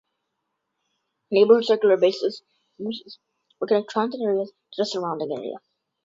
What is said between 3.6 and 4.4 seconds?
connect transit